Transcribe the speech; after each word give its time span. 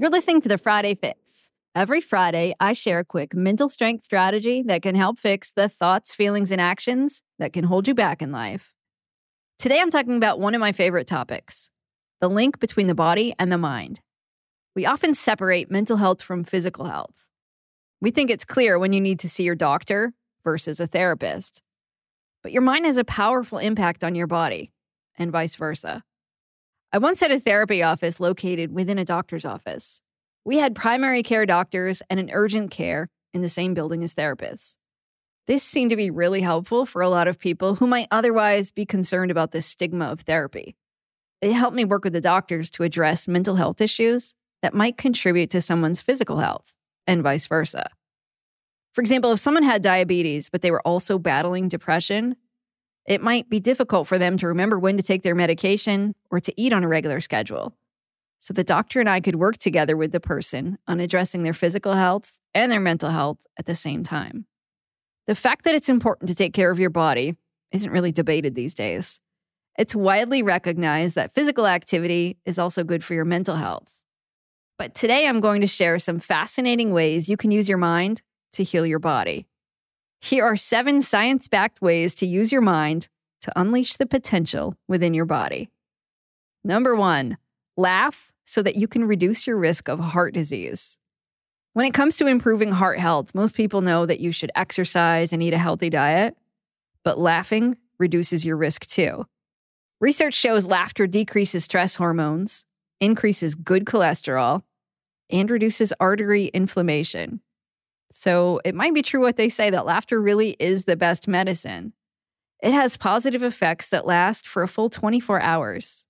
You're 0.00 0.10
listening 0.10 0.40
to 0.42 0.48
the 0.48 0.58
Friday 0.58 0.94
Fix. 0.94 1.50
Every 1.74 2.00
Friday, 2.00 2.54
I 2.60 2.72
share 2.72 3.00
a 3.00 3.04
quick 3.04 3.34
mental 3.34 3.68
strength 3.68 4.04
strategy 4.04 4.62
that 4.62 4.80
can 4.80 4.94
help 4.94 5.18
fix 5.18 5.50
the 5.50 5.68
thoughts, 5.68 6.14
feelings, 6.14 6.52
and 6.52 6.60
actions 6.60 7.20
that 7.40 7.52
can 7.52 7.64
hold 7.64 7.88
you 7.88 7.94
back 7.94 8.22
in 8.22 8.30
life. 8.30 8.72
Today, 9.58 9.80
I'm 9.80 9.90
talking 9.90 10.16
about 10.16 10.38
one 10.38 10.54
of 10.54 10.60
my 10.60 10.70
favorite 10.70 11.08
topics 11.08 11.70
the 12.20 12.30
link 12.30 12.60
between 12.60 12.86
the 12.86 12.94
body 12.94 13.34
and 13.40 13.50
the 13.50 13.58
mind. 13.58 14.00
We 14.76 14.86
often 14.86 15.14
separate 15.14 15.68
mental 15.68 15.96
health 15.96 16.22
from 16.22 16.44
physical 16.44 16.84
health. 16.84 17.26
We 18.00 18.12
think 18.12 18.30
it's 18.30 18.44
clear 18.44 18.78
when 18.78 18.92
you 18.92 19.00
need 19.00 19.18
to 19.18 19.28
see 19.28 19.42
your 19.42 19.56
doctor 19.56 20.12
versus 20.44 20.78
a 20.78 20.86
therapist. 20.86 21.60
But 22.44 22.52
your 22.52 22.62
mind 22.62 22.86
has 22.86 22.98
a 22.98 23.04
powerful 23.04 23.58
impact 23.58 24.04
on 24.04 24.14
your 24.14 24.28
body, 24.28 24.70
and 25.16 25.32
vice 25.32 25.56
versa. 25.56 26.04
I 26.90 26.98
once 26.98 27.20
had 27.20 27.30
a 27.30 27.38
therapy 27.38 27.82
office 27.82 28.18
located 28.18 28.72
within 28.72 28.98
a 28.98 29.04
doctor's 29.04 29.44
office. 29.44 30.00
We 30.46 30.56
had 30.56 30.74
primary 30.74 31.22
care 31.22 31.44
doctors 31.44 32.00
and 32.08 32.18
an 32.18 32.30
urgent 32.32 32.70
care 32.70 33.10
in 33.34 33.42
the 33.42 33.50
same 33.50 33.74
building 33.74 34.02
as 34.02 34.14
therapists. 34.14 34.76
This 35.46 35.62
seemed 35.62 35.90
to 35.90 35.96
be 35.96 36.10
really 36.10 36.40
helpful 36.40 36.86
for 36.86 37.02
a 37.02 37.10
lot 37.10 37.28
of 37.28 37.38
people 37.38 37.74
who 37.74 37.86
might 37.86 38.08
otherwise 38.10 38.70
be 38.70 38.86
concerned 38.86 39.30
about 39.30 39.50
the 39.50 39.60
stigma 39.60 40.06
of 40.06 40.22
therapy. 40.22 40.76
It 41.42 41.52
helped 41.52 41.76
me 41.76 41.84
work 41.84 42.04
with 42.04 42.14
the 42.14 42.22
doctors 42.22 42.70
to 42.70 42.84
address 42.84 43.28
mental 43.28 43.56
health 43.56 43.82
issues 43.82 44.34
that 44.62 44.74
might 44.74 44.96
contribute 44.96 45.50
to 45.50 45.60
someone's 45.60 46.00
physical 46.00 46.38
health, 46.38 46.74
and 47.06 47.22
vice 47.22 47.46
versa. 47.46 47.90
For 48.94 49.02
example, 49.02 49.32
if 49.32 49.40
someone 49.40 49.62
had 49.62 49.82
diabetes, 49.82 50.48
but 50.48 50.62
they 50.62 50.70
were 50.70 50.86
also 50.86 51.18
battling 51.18 51.68
depression, 51.68 52.36
it 53.08 53.22
might 53.22 53.48
be 53.48 53.58
difficult 53.58 54.06
for 54.06 54.18
them 54.18 54.36
to 54.36 54.46
remember 54.46 54.78
when 54.78 54.98
to 54.98 55.02
take 55.02 55.22
their 55.22 55.34
medication 55.34 56.14
or 56.30 56.40
to 56.40 56.52
eat 56.60 56.74
on 56.74 56.84
a 56.84 56.88
regular 56.88 57.22
schedule. 57.22 57.74
So 58.38 58.52
the 58.52 58.62
doctor 58.62 59.00
and 59.00 59.08
I 59.08 59.20
could 59.20 59.36
work 59.36 59.56
together 59.56 59.96
with 59.96 60.12
the 60.12 60.20
person 60.20 60.78
on 60.86 61.00
addressing 61.00 61.42
their 61.42 61.54
physical 61.54 61.94
health 61.94 62.38
and 62.54 62.70
their 62.70 62.80
mental 62.80 63.08
health 63.08 63.38
at 63.58 63.64
the 63.64 63.74
same 63.74 64.04
time. 64.04 64.44
The 65.26 65.34
fact 65.34 65.64
that 65.64 65.74
it's 65.74 65.88
important 65.88 66.28
to 66.28 66.34
take 66.34 66.52
care 66.52 66.70
of 66.70 66.78
your 66.78 66.90
body 66.90 67.34
isn't 67.72 67.90
really 67.90 68.12
debated 68.12 68.54
these 68.54 68.74
days. 68.74 69.20
It's 69.78 69.94
widely 69.94 70.42
recognized 70.42 71.14
that 71.14 71.34
physical 71.34 71.66
activity 71.66 72.36
is 72.44 72.58
also 72.58 72.84
good 72.84 73.02
for 73.02 73.14
your 73.14 73.24
mental 73.24 73.56
health. 73.56 74.02
But 74.76 74.94
today 74.94 75.26
I'm 75.26 75.40
going 75.40 75.62
to 75.62 75.66
share 75.66 75.98
some 75.98 76.18
fascinating 76.18 76.92
ways 76.92 77.28
you 77.28 77.38
can 77.38 77.50
use 77.50 77.68
your 77.68 77.78
mind 77.78 78.20
to 78.52 78.62
heal 78.62 78.84
your 78.84 78.98
body. 78.98 79.47
Here 80.20 80.44
are 80.44 80.56
seven 80.56 81.00
science 81.00 81.48
backed 81.48 81.80
ways 81.80 82.14
to 82.16 82.26
use 82.26 82.50
your 82.50 82.60
mind 82.60 83.08
to 83.42 83.52
unleash 83.56 83.96
the 83.96 84.06
potential 84.06 84.74
within 84.88 85.14
your 85.14 85.24
body. 85.24 85.68
Number 86.64 86.96
one, 86.96 87.38
laugh 87.76 88.32
so 88.44 88.62
that 88.62 88.76
you 88.76 88.88
can 88.88 89.04
reduce 89.04 89.46
your 89.46 89.56
risk 89.56 89.88
of 89.88 90.00
heart 90.00 90.34
disease. 90.34 90.98
When 91.74 91.86
it 91.86 91.94
comes 91.94 92.16
to 92.16 92.26
improving 92.26 92.72
heart 92.72 92.98
health, 92.98 93.34
most 93.34 93.54
people 93.54 93.80
know 93.80 94.06
that 94.06 94.20
you 94.20 94.32
should 94.32 94.50
exercise 94.56 95.32
and 95.32 95.42
eat 95.42 95.54
a 95.54 95.58
healthy 95.58 95.90
diet, 95.90 96.36
but 97.04 97.18
laughing 97.18 97.76
reduces 97.98 98.44
your 98.44 98.56
risk 98.56 98.86
too. 98.86 99.26
Research 100.00 100.34
shows 100.34 100.66
laughter 100.66 101.06
decreases 101.06 101.64
stress 101.64 101.94
hormones, 101.94 102.64
increases 103.00 103.54
good 103.54 103.84
cholesterol, 103.84 104.62
and 105.30 105.50
reduces 105.50 105.92
artery 106.00 106.46
inflammation. 106.46 107.40
So 108.10 108.60
it 108.64 108.74
might 108.74 108.94
be 108.94 109.02
true 109.02 109.20
what 109.20 109.36
they 109.36 109.48
say 109.48 109.70
that 109.70 109.86
laughter 109.86 110.20
really 110.20 110.56
is 110.58 110.84
the 110.84 110.96
best 110.96 111.28
medicine. 111.28 111.92
It 112.62 112.72
has 112.72 112.96
positive 112.96 113.42
effects 113.42 113.90
that 113.90 114.06
last 114.06 114.48
for 114.48 114.62
a 114.62 114.68
full 114.68 114.90
24 114.90 115.40
hours. 115.40 116.06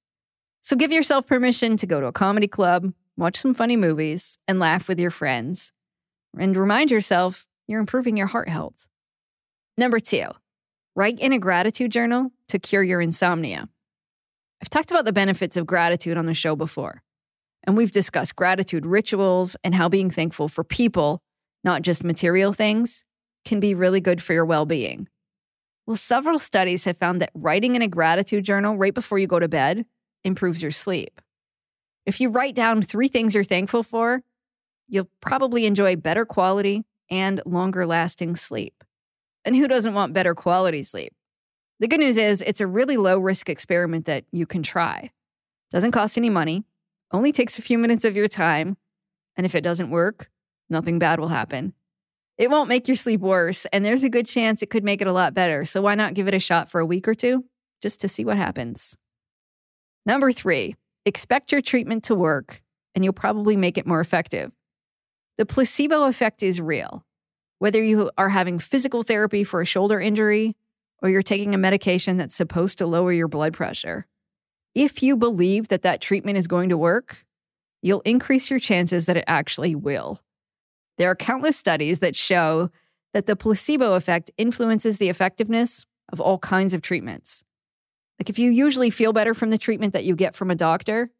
So 0.62 0.76
give 0.76 0.92
yourself 0.92 1.26
permission 1.26 1.76
to 1.76 1.86
go 1.86 2.00
to 2.00 2.06
a 2.06 2.12
comedy 2.12 2.48
club, 2.48 2.92
watch 3.16 3.36
some 3.36 3.54
funny 3.54 3.76
movies, 3.76 4.38
and 4.46 4.58
laugh 4.58 4.88
with 4.88 5.00
your 5.00 5.10
friends. 5.10 5.72
And 6.38 6.56
remind 6.56 6.90
yourself 6.90 7.46
you're 7.66 7.80
improving 7.80 8.16
your 8.16 8.26
heart 8.26 8.48
health. 8.48 8.86
Number 9.76 10.00
two, 10.00 10.26
write 10.94 11.18
in 11.20 11.32
a 11.32 11.38
gratitude 11.38 11.92
journal 11.92 12.30
to 12.48 12.58
cure 12.58 12.82
your 12.82 13.00
insomnia. 13.00 13.68
I've 14.62 14.70
talked 14.70 14.90
about 14.90 15.04
the 15.04 15.12
benefits 15.12 15.56
of 15.56 15.66
gratitude 15.66 16.16
on 16.16 16.26
the 16.26 16.34
show 16.34 16.56
before, 16.56 17.02
and 17.64 17.76
we've 17.76 17.92
discussed 17.92 18.36
gratitude 18.36 18.86
rituals 18.86 19.56
and 19.62 19.74
how 19.74 19.88
being 19.88 20.10
thankful 20.10 20.48
for 20.48 20.64
people 20.64 21.22
not 21.68 21.82
just 21.82 22.02
material 22.02 22.54
things, 22.54 23.04
can 23.44 23.60
be 23.60 23.74
really 23.74 24.00
good 24.00 24.22
for 24.22 24.32
your 24.32 24.46
well 24.46 24.64
being. 24.64 25.06
Well, 25.86 25.98
several 25.98 26.38
studies 26.38 26.86
have 26.86 26.96
found 26.96 27.20
that 27.20 27.30
writing 27.34 27.76
in 27.76 27.82
a 27.82 27.88
gratitude 27.88 28.42
journal 28.42 28.78
right 28.78 28.94
before 28.94 29.18
you 29.18 29.26
go 29.26 29.38
to 29.38 29.48
bed 29.48 29.84
improves 30.24 30.62
your 30.62 30.70
sleep. 30.70 31.20
If 32.06 32.22
you 32.22 32.30
write 32.30 32.54
down 32.54 32.80
three 32.80 33.08
things 33.08 33.34
you're 33.34 33.44
thankful 33.44 33.82
for, 33.82 34.22
you'll 34.88 35.10
probably 35.20 35.66
enjoy 35.66 35.96
better 35.96 36.24
quality 36.24 36.84
and 37.10 37.42
longer 37.44 37.84
lasting 37.84 38.36
sleep. 38.36 38.82
And 39.44 39.54
who 39.54 39.68
doesn't 39.68 39.92
want 39.92 40.14
better 40.14 40.34
quality 40.34 40.82
sleep? 40.82 41.12
The 41.80 41.88
good 41.88 42.00
news 42.00 42.16
is 42.16 42.40
it's 42.40 42.62
a 42.62 42.66
really 42.66 42.96
low 42.96 43.18
risk 43.18 43.50
experiment 43.50 44.06
that 44.06 44.24
you 44.32 44.46
can 44.46 44.62
try. 44.62 45.10
Doesn't 45.70 45.92
cost 45.92 46.16
any 46.16 46.30
money, 46.30 46.64
only 47.12 47.30
takes 47.30 47.58
a 47.58 47.62
few 47.62 47.76
minutes 47.76 48.06
of 48.06 48.16
your 48.16 48.26
time. 48.26 48.78
And 49.36 49.44
if 49.44 49.54
it 49.54 49.60
doesn't 49.60 49.90
work, 49.90 50.30
nothing 50.70 50.98
bad 50.98 51.20
will 51.20 51.28
happen. 51.28 51.74
It 52.36 52.50
won't 52.50 52.68
make 52.68 52.86
your 52.86 52.96
sleep 52.96 53.20
worse, 53.20 53.66
and 53.72 53.84
there's 53.84 54.04
a 54.04 54.08
good 54.08 54.26
chance 54.26 54.62
it 54.62 54.70
could 54.70 54.84
make 54.84 55.00
it 55.00 55.08
a 55.08 55.12
lot 55.12 55.34
better. 55.34 55.64
So 55.64 55.82
why 55.82 55.96
not 55.96 56.14
give 56.14 56.28
it 56.28 56.34
a 56.34 56.38
shot 56.38 56.70
for 56.70 56.80
a 56.80 56.86
week 56.86 57.08
or 57.08 57.14
two 57.14 57.44
just 57.82 58.00
to 58.02 58.08
see 58.08 58.24
what 58.24 58.36
happens? 58.36 58.96
Number 60.06 60.30
three, 60.30 60.76
expect 61.04 61.50
your 61.50 61.60
treatment 61.60 62.04
to 62.04 62.14
work, 62.14 62.62
and 62.94 63.02
you'll 63.04 63.12
probably 63.12 63.56
make 63.56 63.76
it 63.76 63.86
more 63.86 64.00
effective. 64.00 64.52
The 65.36 65.46
placebo 65.46 66.04
effect 66.04 66.42
is 66.42 66.60
real. 66.60 67.04
Whether 67.58 67.82
you 67.82 68.10
are 68.16 68.28
having 68.28 68.58
physical 68.60 69.02
therapy 69.02 69.42
for 69.42 69.60
a 69.60 69.66
shoulder 69.66 70.00
injury 70.00 70.56
or 71.02 71.10
you're 71.10 71.22
taking 71.22 71.54
a 71.54 71.58
medication 71.58 72.16
that's 72.16 72.36
supposed 72.36 72.78
to 72.78 72.86
lower 72.86 73.12
your 73.12 73.28
blood 73.28 73.52
pressure, 73.52 74.06
if 74.74 75.02
you 75.02 75.16
believe 75.16 75.68
that 75.68 75.82
that 75.82 76.00
treatment 76.00 76.38
is 76.38 76.46
going 76.46 76.68
to 76.68 76.76
work, 76.76 77.24
you'll 77.82 78.00
increase 78.02 78.48
your 78.48 78.60
chances 78.60 79.06
that 79.06 79.16
it 79.16 79.24
actually 79.26 79.74
will. 79.74 80.20
There 80.98 81.10
are 81.10 81.14
countless 81.14 81.56
studies 81.56 82.00
that 82.00 82.16
show 82.16 82.70
that 83.14 83.26
the 83.26 83.36
placebo 83.36 83.94
effect 83.94 84.30
influences 84.36 84.98
the 84.98 85.08
effectiveness 85.08 85.86
of 86.12 86.20
all 86.20 86.38
kinds 86.38 86.74
of 86.74 86.82
treatments. 86.82 87.44
Like 88.18 88.28
if 88.28 88.38
you 88.38 88.50
usually 88.50 88.90
feel 88.90 89.12
better 89.12 89.32
from 89.32 89.50
the 89.50 89.58
treatment 89.58 89.92
that 89.92 90.04
you 90.04 90.16
get 90.16 90.34
from 90.34 90.50
a 90.50 90.56
doctor, 90.56 91.10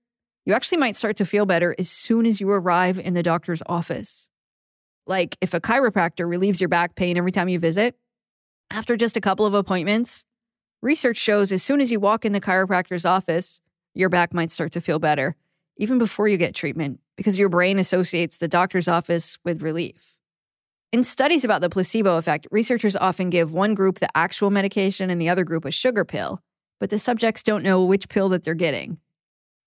you 0.44 0.52
actually 0.52 0.78
might 0.78 0.96
start 0.96 1.16
to 1.18 1.24
feel 1.24 1.46
better 1.46 1.74
as 1.78 1.88
soon 1.88 2.26
as 2.26 2.40
you 2.40 2.50
arrive 2.50 2.98
in 2.98 3.14
the 3.14 3.22
doctor's 3.22 3.62
office. 3.66 4.28
Like 5.06 5.36
if 5.40 5.54
a 5.54 5.60
chiropractor 5.60 6.28
relieves 6.28 6.60
your 6.60 6.68
back 6.68 6.94
pain 6.96 7.16
every 7.16 7.32
time 7.32 7.48
you 7.48 7.58
visit, 7.58 7.96
after 8.70 8.96
just 8.96 9.16
a 9.16 9.20
couple 9.20 9.46
of 9.46 9.54
appointments, 9.54 10.24
research 10.82 11.16
shows 11.16 11.52
as 11.52 11.62
soon 11.62 11.80
as 11.80 11.92
you 11.92 12.00
walk 12.00 12.24
in 12.24 12.32
the 12.32 12.40
chiropractor's 12.40 13.06
office, 13.06 13.60
your 13.94 14.08
back 14.08 14.34
might 14.34 14.52
start 14.52 14.72
to 14.72 14.80
feel 14.80 14.98
better, 14.98 15.36
even 15.78 15.98
before 15.98 16.28
you 16.28 16.36
get 16.36 16.54
treatment 16.54 17.00
because 17.16 17.38
your 17.38 17.48
brain 17.48 17.78
associates 17.78 18.36
the 18.36 18.48
doctor's 18.48 18.88
office 18.88 19.38
with 19.44 19.62
relief. 19.62 20.14
In 20.92 21.04
studies 21.04 21.44
about 21.44 21.60
the 21.60 21.70
placebo 21.70 22.16
effect, 22.16 22.46
researchers 22.50 22.96
often 22.96 23.30
give 23.30 23.52
one 23.52 23.74
group 23.74 23.98
the 23.98 24.16
actual 24.16 24.50
medication 24.50 25.10
and 25.10 25.20
the 25.20 25.28
other 25.28 25.44
group 25.44 25.64
a 25.64 25.70
sugar 25.70 26.04
pill, 26.04 26.42
but 26.80 26.90
the 26.90 26.98
subjects 26.98 27.42
don't 27.42 27.62
know 27.62 27.84
which 27.84 28.08
pill 28.08 28.28
that 28.30 28.42
they're 28.42 28.54
getting. 28.54 28.98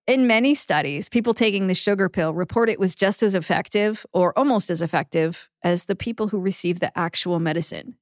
In 0.08 0.26
many 0.26 0.56
studies, 0.56 1.10
people 1.10 1.34
taking 1.34 1.68
the 1.68 1.76
sugar 1.76 2.10
pill 2.10 2.34
report 2.34 2.70
it 2.70 2.80
was 2.80 2.96
just 2.96 3.22
as 3.22 3.36
effective 3.36 4.06
or 4.14 4.38
almost 4.38 4.72
as 4.72 4.82
effective 4.82 5.48
as 5.64 5.86
the 5.86 5.96
people 5.96 6.30
who 6.30 6.40
received 6.40 6.82
the 6.82 6.98
actual 6.98 7.40
medicine. 7.40 7.96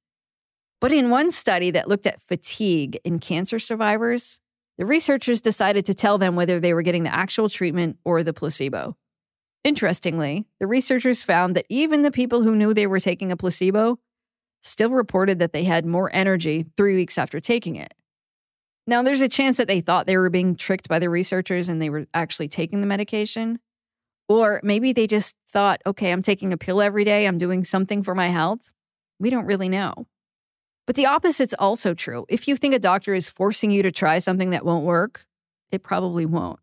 But 0.80 0.92
in 0.92 1.10
one 1.10 1.30
study 1.30 1.70
that 1.72 1.88
looked 1.88 2.06
at 2.06 2.22
fatigue 2.22 2.98
in 3.04 3.18
cancer 3.18 3.58
survivors, 3.58 4.40
the 4.80 4.86
researchers 4.86 5.42
decided 5.42 5.84
to 5.84 5.94
tell 5.94 6.16
them 6.16 6.36
whether 6.36 6.58
they 6.58 6.72
were 6.72 6.80
getting 6.80 7.02
the 7.02 7.14
actual 7.14 7.50
treatment 7.50 7.98
or 8.02 8.22
the 8.22 8.32
placebo. 8.32 8.96
Interestingly, 9.62 10.46
the 10.58 10.66
researchers 10.66 11.22
found 11.22 11.54
that 11.54 11.66
even 11.68 12.00
the 12.00 12.10
people 12.10 12.40
who 12.40 12.56
knew 12.56 12.72
they 12.72 12.86
were 12.86 12.98
taking 12.98 13.30
a 13.30 13.36
placebo 13.36 13.98
still 14.62 14.88
reported 14.88 15.38
that 15.38 15.52
they 15.52 15.64
had 15.64 15.84
more 15.84 16.08
energy 16.14 16.64
three 16.78 16.94
weeks 16.94 17.18
after 17.18 17.40
taking 17.40 17.76
it. 17.76 17.92
Now, 18.86 19.02
there's 19.02 19.20
a 19.20 19.28
chance 19.28 19.58
that 19.58 19.68
they 19.68 19.82
thought 19.82 20.06
they 20.06 20.16
were 20.16 20.30
being 20.30 20.56
tricked 20.56 20.88
by 20.88 20.98
the 20.98 21.10
researchers 21.10 21.68
and 21.68 21.80
they 21.80 21.90
were 21.90 22.06
actually 22.14 22.48
taking 22.48 22.80
the 22.80 22.86
medication. 22.86 23.58
Or 24.30 24.62
maybe 24.64 24.94
they 24.94 25.06
just 25.06 25.36
thought, 25.50 25.82
okay, 25.84 26.10
I'm 26.10 26.22
taking 26.22 26.54
a 26.54 26.56
pill 26.56 26.80
every 26.80 27.04
day, 27.04 27.26
I'm 27.26 27.36
doing 27.36 27.64
something 27.64 28.02
for 28.02 28.14
my 28.14 28.28
health. 28.28 28.72
We 29.18 29.28
don't 29.28 29.44
really 29.44 29.68
know. 29.68 30.06
But 30.90 30.96
the 30.96 31.06
opposite's 31.06 31.54
also 31.56 31.94
true. 31.94 32.26
If 32.28 32.48
you 32.48 32.56
think 32.56 32.74
a 32.74 32.80
doctor 32.80 33.14
is 33.14 33.30
forcing 33.30 33.70
you 33.70 33.80
to 33.84 33.92
try 33.92 34.18
something 34.18 34.50
that 34.50 34.64
won't 34.64 34.84
work, 34.84 35.24
it 35.70 35.84
probably 35.84 36.26
won't. 36.26 36.58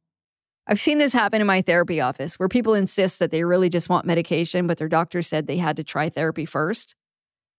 I've 0.68 0.82
seen 0.82 0.98
this 0.98 1.14
happen 1.14 1.40
in 1.40 1.48
my 1.48 1.62
therapy 1.62 2.02
office 2.02 2.38
where 2.38 2.50
people 2.50 2.74
insist 2.74 3.20
that 3.20 3.32
they 3.32 3.46
really 3.46 3.70
just 3.70 3.88
want 3.88 4.06
medication, 4.06 4.68
but 4.68 4.80
their 4.80 4.90
doctor 4.90 5.22
said 5.22 5.48
they 5.48 5.56
had 5.56 5.78
to 5.78 5.84
try 5.86 6.10
therapy 6.10 6.44
first. 6.44 6.98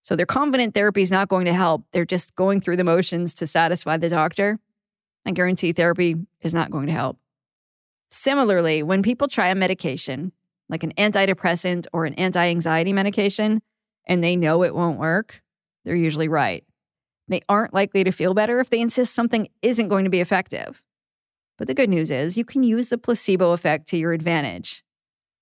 So 0.03 0.15
they're 0.15 0.27
confident 0.27 0.75
therapy 0.75 1.01
is 1.01 1.11
not 1.11 1.31
going 1.31 1.47
to 1.47 1.55
help. 1.55 1.85
They're 1.93 2.05
just 2.05 2.35
going 2.35 2.61
through 2.61 2.77
the 2.77 2.85
motions 2.85 3.33
to 3.37 3.47
satisfy 3.47 3.97
the 3.97 4.11
doctor. 4.11 4.59
I 5.25 5.31
guarantee 5.31 5.73
therapy 5.73 6.17
is 6.43 6.53
not 6.53 6.71
going 6.71 6.89
to 6.89 6.93
help. 6.93 7.19
Similarly, 8.11 8.83
when 8.83 9.03
people 9.03 9.27
try 9.27 9.49
a 9.49 9.55
medication, 9.55 10.33
like 10.69 10.83
an 10.83 10.93
antidepressant 10.99 11.87
or 11.95 12.05
an 12.05 12.13
anti 12.17 12.47
anxiety 12.47 12.93
medication, 12.93 13.63
and 14.05 14.23
they 14.23 14.37
know 14.37 14.63
it 14.65 14.75
won't 14.75 14.99
work, 14.99 15.41
they're 15.85 15.97
usually 15.97 16.29
right. 16.29 16.65
They 17.29 17.43
aren't 17.49 17.75
likely 17.75 18.05
to 18.05 18.11
feel 18.11 18.35
better 18.35 18.61
if 18.61 18.71
they 18.71 18.81
insist 18.81 19.15
something 19.15 19.49
isn't 19.63 19.89
going 19.89 20.05
to 20.05 20.11
be 20.11 20.21
effective. 20.21 20.83
But 21.59 21.67
the 21.67 21.75
good 21.75 21.91
news 21.91 22.11
is 22.11 22.39
you 22.39 22.45
can 22.45 22.63
use 22.63 22.89
the 22.89 22.99
placebo 22.99 23.53
effect 23.53 23.89
to 23.89 23.97
your 23.97 24.13
advantage. 24.13 24.83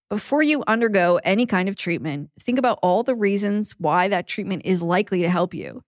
Before 0.09 0.43
you 0.43 0.63
undergo 0.67 1.21
any 1.25 1.47
kind 1.47 1.69
of 1.69 1.77
treatment, 1.77 2.31
think 2.41 2.59
about 2.59 2.79
all 2.83 3.03
the 3.03 3.15
reasons 3.15 3.75
why 3.79 4.09
that 4.09 4.27
treatment 4.27 4.63
is 4.65 4.81
likely 4.81 5.23
to 5.23 5.29
help 5.29 5.53
you. 5.53 5.83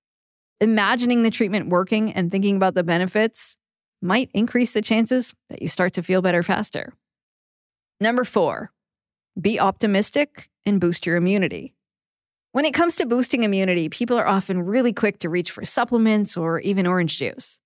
Imagining 0.61 1.23
the 1.23 1.31
treatment 1.31 1.69
working 1.69 2.13
and 2.13 2.31
thinking 2.31 2.57
about 2.57 2.75
the 2.75 2.83
benefits 2.83 3.57
might 4.03 4.31
increase 4.35 4.73
the 4.73 4.83
chances 4.83 5.35
that 5.51 5.63
you 5.63 5.69
start 5.69 5.93
to 5.95 6.03
feel 6.03 6.21
better 6.21 6.43
faster. 6.43 6.93
Number 8.01 8.25
four, 8.25 8.73
be 9.41 9.59
optimistic 9.59 10.49
and 10.67 10.81
boost 10.81 11.07
your 11.07 11.17
immunity. 11.17 11.75
When 12.53 12.65
it 12.65 12.73
comes 12.73 12.97
to 12.97 13.07
boosting 13.07 13.45
immunity, 13.45 13.91
people 13.91 14.19
are 14.19 14.27
often 14.27 14.63
really 14.63 14.93
quick 14.95 15.19
to 15.21 15.29
reach 15.29 15.51
for 15.51 15.65
supplements 15.65 16.37
or 16.37 16.61
even 16.61 16.87
orange 16.87 17.19
juice. 17.19 17.61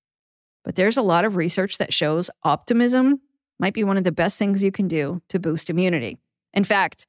But 0.65 0.75
there's 0.75 0.97
a 0.97 1.03
lot 1.03 1.25
of 1.25 1.37
research 1.37 1.79
that 1.79 1.95
shows 1.95 2.31
optimism 2.43 3.21
might 3.61 3.75
be 3.75 3.85
one 3.85 3.97
of 3.97 4.03
the 4.03 4.11
best 4.11 4.39
things 4.39 4.63
you 4.63 4.73
can 4.73 4.89
do 4.89 5.23
to 5.29 5.39
boost 5.39 5.71
immunity. 5.71 6.19
In 6.53 6.65
fact, 6.65 7.07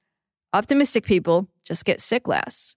optimistic 0.53 1.03
people 1.03 1.49
just 1.65 1.83
get 1.83 1.99
sick 1.99 2.27
less. 2.27 2.75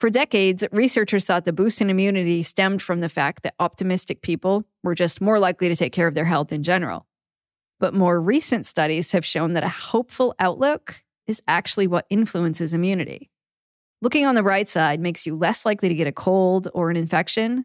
For 0.00 0.10
decades, 0.10 0.64
researchers 0.72 1.24
thought 1.24 1.44
the 1.44 1.52
boost 1.52 1.80
in 1.80 1.88
immunity 1.88 2.42
stemmed 2.42 2.82
from 2.82 3.00
the 3.00 3.08
fact 3.08 3.44
that 3.44 3.54
optimistic 3.60 4.22
people 4.22 4.64
were 4.82 4.96
just 4.96 5.20
more 5.20 5.38
likely 5.38 5.68
to 5.68 5.76
take 5.76 5.92
care 5.92 6.08
of 6.08 6.14
their 6.14 6.24
health 6.24 6.52
in 6.52 6.64
general. 6.64 7.06
But 7.78 7.94
more 7.94 8.20
recent 8.20 8.66
studies 8.66 9.12
have 9.12 9.24
shown 9.24 9.52
that 9.52 9.64
a 9.64 9.68
hopeful 9.68 10.34
outlook 10.38 11.02
is 11.26 11.40
actually 11.46 11.86
what 11.86 12.06
influences 12.10 12.74
immunity. 12.74 13.30
Looking 14.02 14.26
on 14.26 14.34
the 14.34 14.42
bright 14.42 14.68
side 14.68 15.00
makes 15.00 15.26
you 15.26 15.34
less 15.36 15.64
likely 15.64 15.88
to 15.88 15.94
get 15.94 16.06
a 16.06 16.12
cold 16.12 16.68
or 16.74 16.90
an 16.90 16.96
infection 16.96 17.64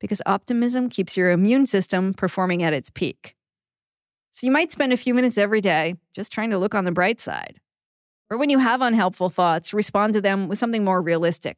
because 0.00 0.22
optimism 0.26 0.88
keeps 0.88 1.16
your 1.16 1.30
immune 1.30 1.66
system 1.66 2.12
performing 2.12 2.62
at 2.62 2.72
its 2.72 2.90
peak. 2.90 3.36
So 4.32 4.46
you 4.46 4.50
might 4.50 4.72
spend 4.72 4.92
a 4.92 4.96
few 4.96 5.14
minutes 5.14 5.38
every 5.38 5.60
day 5.60 5.94
just 6.14 6.32
trying 6.32 6.50
to 6.50 6.58
look 6.58 6.74
on 6.74 6.84
the 6.84 6.92
bright 6.92 7.20
side. 7.20 7.60
Or 8.30 8.38
when 8.38 8.50
you 8.50 8.58
have 8.58 8.80
unhelpful 8.80 9.28
thoughts, 9.28 9.74
respond 9.74 10.12
to 10.14 10.20
them 10.20 10.48
with 10.48 10.58
something 10.58 10.84
more 10.84 11.02
realistic. 11.02 11.56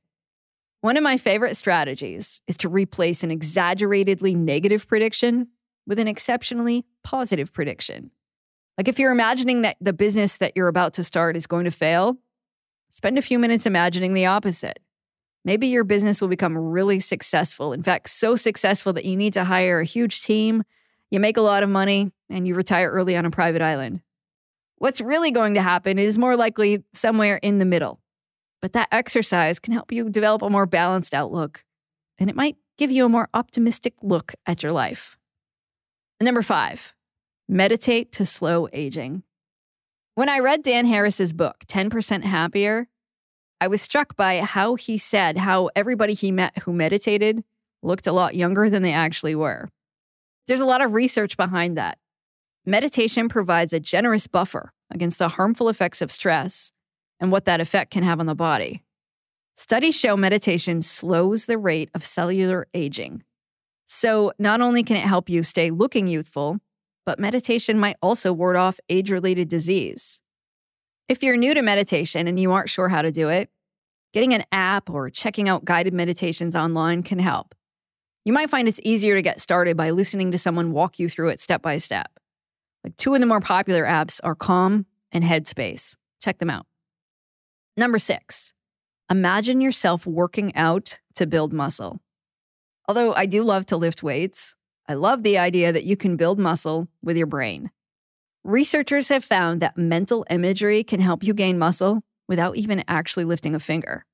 One 0.80 0.96
of 0.96 1.02
my 1.02 1.16
favorite 1.16 1.56
strategies 1.56 2.40
is 2.48 2.56
to 2.58 2.68
replace 2.68 3.22
an 3.22 3.30
exaggeratedly 3.30 4.34
negative 4.34 4.88
prediction 4.88 5.48
with 5.86 5.98
an 5.98 6.08
exceptionally 6.08 6.84
positive 7.04 7.52
prediction. 7.52 8.10
Like 8.78 8.88
if 8.88 8.98
you're 8.98 9.12
imagining 9.12 9.62
that 9.62 9.76
the 9.80 9.92
business 9.92 10.38
that 10.38 10.54
you're 10.56 10.68
about 10.68 10.94
to 10.94 11.04
start 11.04 11.36
is 11.36 11.46
going 11.46 11.66
to 11.66 11.70
fail, 11.70 12.16
spend 12.92 13.16
a 13.16 13.22
few 13.22 13.38
minutes 13.38 13.64
imagining 13.64 14.12
the 14.12 14.26
opposite. 14.26 14.78
Maybe 15.46 15.68
your 15.68 15.82
business 15.82 16.20
will 16.20 16.28
become 16.28 16.56
really 16.56 17.00
successful. 17.00 17.72
In 17.72 17.82
fact, 17.82 18.10
so 18.10 18.36
successful 18.36 18.92
that 18.92 19.06
you 19.06 19.16
need 19.16 19.32
to 19.32 19.44
hire 19.44 19.80
a 19.80 19.84
huge 19.84 20.22
team, 20.22 20.62
you 21.10 21.18
make 21.18 21.38
a 21.38 21.42
lot 21.42 21.62
of 21.62 21.70
money, 21.70 22.12
and 22.28 22.46
you 22.46 22.54
retire 22.54 22.90
early 22.90 23.16
on 23.16 23.24
a 23.24 23.30
private 23.30 23.62
island. 23.62 24.02
What's 24.76 25.00
really 25.00 25.30
going 25.30 25.54
to 25.54 25.62
happen 25.62 25.98
is 25.98 26.18
more 26.18 26.36
likely 26.36 26.84
somewhere 26.92 27.38
in 27.38 27.58
the 27.58 27.64
middle. 27.64 27.98
But 28.60 28.74
that 28.74 28.88
exercise 28.92 29.58
can 29.58 29.72
help 29.72 29.90
you 29.90 30.10
develop 30.10 30.42
a 30.42 30.50
more 30.50 30.66
balanced 30.66 31.14
outlook, 31.14 31.64
and 32.18 32.28
it 32.28 32.36
might 32.36 32.56
give 32.76 32.90
you 32.90 33.06
a 33.06 33.08
more 33.08 33.28
optimistic 33.32 33.94
look 34.02 34.34
at 34.46 34.62
your 34.62 34.72
life. 34.72 35.16
number 36.20 36.42
five, 36.42 36.94
meditate 37.48 38.12
to 38.12 38.26
slow 38.26 38.68
aging. 38.72 39.22
When 40.14 40.28
I 40.28 40.40
read 40.40 40.62
Dan 40.62 40.84
Harris's 40.84 41.32
book, 41.32 41.64
10% 41.68 42.22
Happier, 42.22 42.86
I 43.62 43.68
was 43.68 43.80
struck 43.80 44.14
by 44.14 44.42
how 44.42 44.74
he 44.74 44.98
said 44.98 45.38
how 45.38 45.70
everybody 45.74 46.12
he 46.12 46.30
met 46.30 46.58
who 46.58 46.74
meditated 46.74 47.42
looked 47.82 48.06
a 48.06 48.12
lot 48.12 48.34
younger 48.34 48.68
than 48.68 48.82
they 48.82 48.92
actually 48.92 49.34
were. 49.34 49.70
There's 50.46 50.60
a 50.60 50.66
lot 50.66 50.82
of 50.82 50.92
research 50.92 51.38
behind 51.38 51.78
that. 51.78 51.96
Meditation 52.66 53.30
provides 53.30 53.72
a 53.72 53.80
generous 53.80 54.26
buffer 54.26 54.74
against 54.90 55.18
the 55.18 55.28
harmful 55.30 55.70
effects 55.70 56.02
of 56.02 56.12
stress 56.12 56.72
and 57.18 57.32
what 57.32 57.46
that 57.46 57.62
effect 57.62 57.90
can 57.90 58.02
have 58.02 58.20
on 58.20 58.26
the 58.26 58.34
body. 58.34 58.82
Studies 59.56 59.94
show 59.94 60.14
meditation 60.14 60.82
slows 60.82 61.46
the 61.46 61.56
rate 61.56 61.88
of 61.94 62.04
cellular 62.04 62.66
aging. 62.74 63.22
So, 63.86 64.32
not 64.38 64.60
only 64.60 64.82
can 64.82 64.98
it 64.98 65.04
help 65.04 65.30
you 65.30 65.42
stay 65.42 65.70
looking 65.70 66.06
youthful, 66.06 66.58
but 67.04 67.19
meditation 67.19 67.78
might 67.78 67.96
also 68.02 68.32
ward 68.32 68.56
off 68.56 68.78
age 68.88 69.10
related 69.10 69.49
disease. 69.49 70.20
If 71.08 71.22
you're 71.22 71.37
new 71.37 71.54
to 71.54 71.62
meditation 71.62 72.28
and 72.28 72.38
you 72.38 72.52
aren't 72.52 72.70
sure 72.70 72.88
how 72.88 73.02
to 73.02 73.10
do 73.10 73.28
it, 73.28 73.50
getting 74.12 74.34
an 74.34 74.44
app 74.52 74.90
or 74.90 75.10
checking 75.10 75.49
out 75.49 75.64
guided 75.64 75.94
meditations 75.94 76.54
online 76.54 77.02
can 77.02 77.19
help. 77.19 77.54
You 78.25 78.32
might 78.32 78.50
find 78.50 78.69
it's 78.69 78.81
easier 78.84 79.16
to 79.16 79.22
get 79.22 79.40
started 79.40 79.76
by 79.76 79.90
listening 79.90 80.31
to 80.31 80.38
someone 80.38 80.72
walk 80.72 80.99
you 80.99 81.08
through 81.08 81.31
it 81.31 81.40
step 81.40 81.60
by 81.60 81.78
step. 81.78 82.10
Like 82.84 82.96
two 82.96 83.14
of 83.14 83.20
the 83.20 83.26
more 83.26 83.40
popular 83.40 83.84
apps 83.84 84.20
are 84.22 84.34
Calm 84.34 84.87
and 85.10 85.25
Headspace. 85.25 85.96
Check 86.22 86.38
them 86.38 86.50
out. 86.50 86.66
Number 87.76 87.98
six, 87.98 88.52
imagine 89.10 89.60
yourself 89.60 90.06
working 90.06 90.55
out 90.55 90.98
to 91.15 91.26
build 91.26 91.53
muscle. 91.53 92.00
Although 92.88 93.15
I 93.15 93.26
do 93.26 93.43
love 93.43 93.67
to 93.67 93.76
lift 93.76 94.03
weights, 94.03 94.55
I 94.89 94.94
love 94.94 95.22
the 95.22 95.39
idea 95.39 95.72
that 95.72 95.84
you 95.84 95.96
can 95.96 96.17
build 96.17 96.39
muscle 96.39 96.89
with 97.03 97.17
your 97.17 97.27
brain. 97.27 97.70
Researchers 98.44 99.08
have 99.08 99.24
found 99.24 99.62
that 99.62 99.79
mental 99.79 100.27
imagery 100.29 100.82
can 100.82 101.01
help 101.01 101.22
you 101.22 101.32
gain 101.32 101.58
muscle 101.58 102.03
without 102.29 102.56
even 102.56 102.82
actually 102.89 103.24
lifting 103.24 103.55
a 103.55 103.60
finger. 103.60 104.05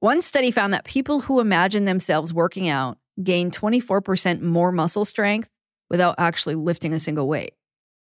One 0.00 0.22
study 0.22 0.50
found 0.50 0.72
that 0.72 0.84
people 0.84 1.20
who 1.20 1.40
imagine 1.40 1.84
themselves 1.84 2.32
working 2.32 2.68
out 2.68 2.98
gain 3.22 3.50
24% 3.50 4.40
more 4.42 4.70
muscle 4.70 5.04
strength 5.04 5.48
without 5.90 6.14
actually 6.18 6.54
lifting 6.54 6.92
a 6.92 6.98
single 6.98 7.26
weight. 7.26 7.54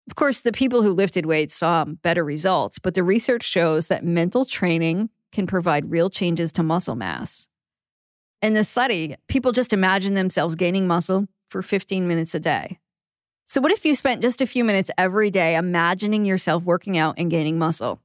Of 0.09 0.15
course, 0.15 0.41
the 0.41 0.51
people 0.51 0.83
who 0.83 0.91
lifted 0.91 1.25
weights 1.25 1.55
saw 1.55 1.85
better 1.85 2.23
results, 2.23 2.79
but 2.79 2.93
the 2.93 3.03
research 3.03 3.43
shows 3.43 3.87
that 3.87 4.05
mental 4.05 4.45
training 4.45 5.09
can 5.31 5.47
provide 5.47 5.91
real 5.91 6.09
changes 6.09 6.51
to 6.53 6.63
muscle 6.63 6.95
mass. 6.95 7.47
In 8.41 8.53
this 8.53 8.69
study, 8.69 9.15
people 9.27 9.51
just 9.51 9.73
imagine 9.73 10.13
themselves 10.13 10.55
gaining 10.55 10.87
muscle 10.87 11.27
for 11.49 11.61
15 11.61 12.07
minutes 12.07 12.35
a 12.35 12.39
day. 12.39 12.79
So, 13.45 13.61
what 13.61 13.71
if 13.71 13.85
you 13.85 13.95
spent 13.95 14.21
just 14.21 14.41
a 14.41 14.47
few 14.47 14.63
minutes 14.63 14.91
every 14.97 15.31
day 15.31 15.55
imagining 15.55 16.25
yourself 16.25 16.63
working 16.63 16.97
out 16.97 17.15
and 17.17 17.31
gaining 17.31 17.57
muscle? 17.57 18.01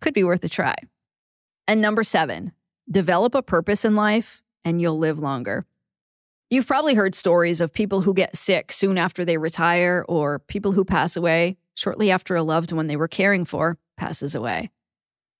Could 0.00 0.14
be 0.14 0.24
worth 0.24 0.42
a 0.44 0.48
try. 0.48 0.74
And 1.68 1.80
number 1.80 2.02
seven, 2.02 2.52
develop 2.90 3.34
a 3.34 3.42
purpose 3.42 3.84
in 3.84 3.94
life 3.94 4.42
and 4.64 4.80
you'll 4.80 4.98
live 4.98 5.18
longer. 5.18 5.64
You've 6.50 6.66
probably 6.66 6.94
heard 6.94 7.14
stories 7.14 7.60
of 7.60 7.72
people 7.72 8.02
who 8.02 8.14
get 8.14 8.36
sick 8.36 8.70
soon 8.70 8.98
after 8.98 9.24
they 9.24 9.38
retire 9.38 10.04
or 10.08 10.40
people 10.40 10.72
who 10.72 10.84
pass 10.84 11.16
away 11.16 11.56
shortly 11.74 12.10
after 12.10 12.36
a 12.36 12.42
loved 12.42 12.72
one 12.72 12.86
they 12.86 12.96
were 12.96 13.08
caring 13.08 13.44
for 13.44 13.78
passes 13.96 14.34
away. 14.34 14.70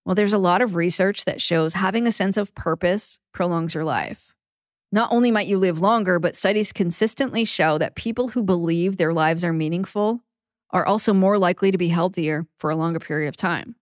Well, 0.04 0.14
there's 0.14 0.32
a 0.32 0.38
lot 0.38 0.60
of 0.60 0.74
research 0.74 1.24
that 1.24 1.40
shows 1.40 1.74
having 1.74 2.06
a 2.06 2.12
sense 2.12 2.36
of 2.36 2.54
purpose 2.54 3.18
prolongs 3.32 3.74
your 3.74 3.84
life. 3.84 4.33
Not 4.94 5.10
only 5.10 5.32
might 5.32 5.48
you 5.48 5.58
live 5.58 5.80
longer, 5.80 6.20
but 6.20 6.36
studies 6.36 6.72
consistently 6.72 7.44
show 7.44 7.78
that 7.78 7.96
people 7.96 8.28
who 8.28 8.44
believe 8.44 8.96
their 8.96 9.12
lives 9.12 9.42
are 9.42 9.52
meaningful 9.52 10.20
are 10.70 10.86
also 10.86 11.12
more 11.12 11.36
likely 11.36 11.72
to 11.72 11.78
be 11.78 11.88
healthier 11.88 12.46
for 12.58 12.70
a 12.70 12.76
longer 12.76 13.00
period 13.00 13.26
of 13.26 13.34
time. 13.34 13.74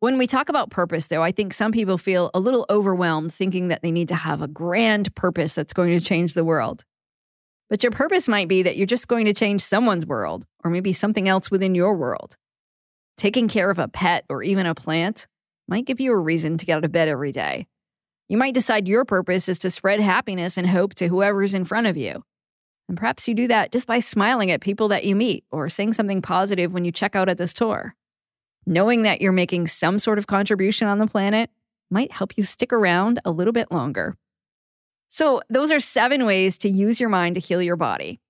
When 0.00 0.18
we 0.18 0.26
talk 0.26 0.50
about 0.50 0.68
purpose, 0.68 1.06
though, 1.06 1.22
I 1.22 1.32
think 1.32 1.54
some 1.54 1.72
people 1.72 1.96
feel 1.96 2.30
a 2.34 2.40
little 2.40 2.66
overwhelmed 2.68 3.32
thinking 3.32 3.68
that 3.68 3.80
they 3.80 3.90
need 3.90 4.08
to 4.08 4.16
have 4.16 4.42
a 4.42 4.48
grand 4.48 5.14
purpose 5.14 5.54
that's 5.54 5.72
going 5.72 5.98
to 5.98 6.06
change 6.06 6.34
the 6.34 6.44
world. 6.44 6.84
But 7.70 7.82
your 7.82 7.92
purpose 7.92 8.28
might 8.28 8.48
be 8.48 8.62
that 8.64 8.76
you're 8.76 8.86
just 8.86 9.08
going 9.08 9.24
to 9.24 9.32
change 9.32 9.62
someone's 9.62 10.04
world, 10.04 10.44
or 10.62 10.70
maybe 10.70 10.92
something 10.92 11.26
else 11.26 11.50
within 11.50 11.74
your 11.74 11.96
world. 11.96 12.36
Taking 13.16 13.48
care 13.48 13.70
of 13.70 13.78
a 13.78 13.88
pet 13.88 14.26
or 14.28 14.42
even 14.42 14.66
a 14.66 14.74
plant 14.74 15.26
might 15.66 15.86
give 15.86 16.00
you 16.00 16.12
a 16.12 16.20
reason 16.20 16.58
to 16.58 16.66
get 16.66 16.76
out 16.76 16.84
of 16.84 16.92
bed 16.92 17.08
every 17.08 17.32
day 17.32 17.66
you 18.28 18.36
might 18.36 18.54
decide 18.54 18.86
your 18.86 19.04
purpose 19.04 19.48
is 19.48 19.58
to 19.60 19.70
spread 19.70 20.00
happiness 20.00 20.56
and 20.56 20.66
hope 20.66 20.94
to 20.94 21.08
whoever's 21.08 21.54
in 21.54 21.64
front 21.64 21.86
of 21.86 21.96
you. 21.96 22.22
And 22.88 22.96
perhaps 22.96 23.28
you 23.28 23.34
do 23.34 23.48
that 23.48 23.72
just 23.72 23.86
by 23.86 24.00
smiling 24.00 24.50
at 24.50 24.60
people 24.60 24.88
that 24.88 25.04
you 25.04 25.14
meet 25.16 25.44
or 25.50 25.68
saying 25.68 25.94
something 25.94 26.22
positive 26.22 26.72
when 26.72 26.84
you 26.84 26.92
check 26.92 27.16
out 27.16 27.28
at 27.28 27.38
the 27.38 27.46
store. 27.46 27.94
Knowing 28.66 29.02
that 29.02 29.20
you're 29.20 29.32
making 29.32 29.66
some 29.66 29.98
sort 29.98 30.18
of 30.18 30.26
contribution 30.26 30.88
on 30.88 30.98
the 30.98 31.06
planet 31.06 31.50
might 31.90 32.12
help 32.12 32.36
you 32.36 32.44
stick 32.44 32.72
around 32.72 33.20
a 33.24 33.30
little 33.30 33.52
bit 33.52 33.70
longer. 33.70 34.16
So, 35.10 35.40
those 35.48 35.70
are 35.70 35.80
seven 35.80 36.26
ways 36.26 36.58
to 36.58 36.68
use 36.68 37.00
your 37.00 37.08
mind 37.08 37.36
to 37.36 37.40
heal 37.40 37.62
your 37.62 37.76
body 37.76 38.20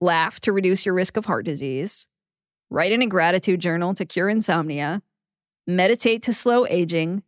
laugh 0.00 0.40
to 0.40 0.52
reduce 0.52 0.84
your 0.86 0.94
risk 0.94 1.16
of 1.16 1.26
heart 1.26 1.44
disease, 1.44 2.06
write 2.70 2.92
in 2.92 3.02
a 3.02 3.06
gratitude 3.06 3.60
journal 3.60 3.94
to 3.94 4.04
cure 4.04 4.28
insomnia, 4.28 5.02
meditate 5.66 6.22
to 6.22 6.32
slow 6.32 6.66
aging, 6.66 7.22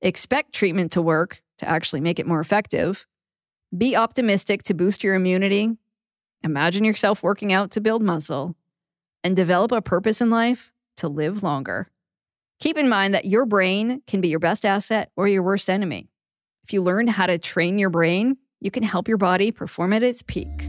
expect 0.00 0.52
treatment 0.52 0.92
to 0.92 1.02
work 1.02 1.42
to 1.58 1.68
actually 1.68 2.00
make 2.00 2.18
it 2.18 2.26
more 2.26 2.40
effective, 2.40 3.06
be 3.76 3.96
optimistic 3.96 4.62
to 4.64 4.74
boost 4.74 5.02
your 5.02 5.14
immunity, 5.14 5.70
imagine 6.42 6.84
yourself 6.84 7.22
working 7.22 7.52
out 7.52 7.70
to 7.72 7.80
build 7.80 8.02
muscle, 8.02 8.56
and 9.24 9.34
develop 9.36 9.72
a 9.72 9.82
purpose 9.82 10.20
in 10.20 10.30
life 10.30 10.72
to 10.96 11.08
live 11.08 11.42
longer. 11.42 11.88
Keep 12.60 12.78
in 12.78 12.88
mind 12.88 13.14
that 13.14 13.24
your 13.24 13.46
brain 13.46 14.02
can 14.06 14.20
be 14.20 14.28
your 14.28 14.40
best 14.40 14.64
asset 14.64 15.10
or 15.16 15.28
your 15.28 15.42
worst 15.42 15.68
enemy. 15.70 16.08
If 16.64 16.72
you 16.72 16.82
learn 16.82 17.06
how 17.06 17.26
to 17.26 17.38
train 17.38 17.78
your 17.78 17.90
brain, 17.90 18.36
you 18.60 18.70
can 18.70 18.82
help 18.82 19.08
your 19.08 19.18
body 19.18 19.52
perform 19.52 19.92
at 19.92 20.02
its 20.02 20.22
peak. 20.22 20.68